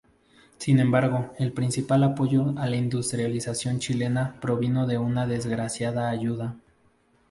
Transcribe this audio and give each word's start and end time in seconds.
Sin 0.57 0.79
embargo, 0.79 1.31
el 1.37 1.53
principal 1.53 2.03
apoyo 2.03 2.55
a 2.57 2.65
la 2.65 2.75
industrialización 2.75 3.77
chilena 3.77 4.35
provino 4.41 4.87
de 4.87 4.97
una 4.97 5.27
desgraciada 5.27 6.09
ayuda. 6.09 6.55